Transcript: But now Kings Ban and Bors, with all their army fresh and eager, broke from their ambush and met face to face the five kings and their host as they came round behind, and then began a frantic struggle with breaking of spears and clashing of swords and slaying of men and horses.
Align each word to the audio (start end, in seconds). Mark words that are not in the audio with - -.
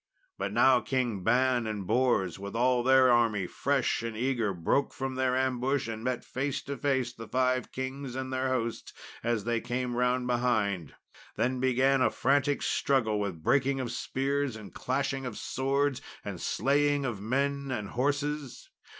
But 0.39 0.51
now 0.51 0.79
Kings 0.81 1.23
Ban 1.23 1.67
and 1.67 1.85
Bors, 1.85 2.39
with 2.39 2.55
all 2.55 2.81
their 2.81 3.11
army 3.11 3.45
fresh 3.45 4.01
and 4.01 4.17
eager, 4.17 4.51
broke 4.51 4.95
from 4.95 5.13
their 5.13 5.35
ambush 5.37 5.87
and 5.87 6.03
met 6.03 6.25
face 6.25 6.63
to 6.63 6.75
face 6.75 7.13
the 7.13 7.27
five 7.27 7.71
kings 7.71 8.15
and 8.15 8.33
their 8.33 8.47
host 8.49 8.97
as 9.23 9.43
they 9.43 9.61
came 9.61 9.95
round 9.95 10.25
behind, 10.25 10.89
and 10.89 10.93
then 11.35 11.59
began 11.59 12.01
a 12.01 12.09
frantic 12.09 12.63
struggle 12.63 13.19
with 13.19 13.43
breaking 13.43 13.79
of 13.79 13.91
spears 13.91 14.55
and 14.55 14.73
clashing 14.73 15.23
of 15.27 15.37
swords 15.37 16.01
and 16.25 16.41
slaying 16.41 17.05
of 17.05 17.21
men 17.21 17.69
and 17.69 17.89
horses. 17.89 18.71